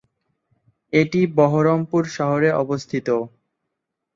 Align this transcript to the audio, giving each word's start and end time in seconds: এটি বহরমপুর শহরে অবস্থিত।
এটি 0.93 1.21
বহরমপুর 1.37 2.03
শহরে 2.17 2.49
অবস্থিত। 2.63 3.07